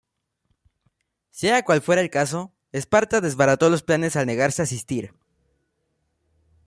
Sea 1.29 1.61
cual 1.63 1.79
fuera 1.83 2.01
el 2.01 2.09
caso, 2.09 2.55
Esparta 2.71 3.21
desbarató 3.21 3.69
los 3.69 3.83
planes 3.83 4.15
al 4.15 4.25
negarse 4.25 4.63
a 4.63 4.63
asistir. 4.63 5.13